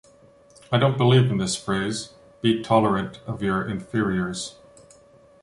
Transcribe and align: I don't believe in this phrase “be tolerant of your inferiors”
I 0.71 0.79
don't 0.79 0.97
believe 0.97 1.29
in 1.29 1.37
this 1.37 1.55
phrase 1.55 2.09
“be 2.41 2.63
tolerant 2.63 3.19
of 3.27 3.43
your 3.43 3.63
inferiors” 3.67 4.55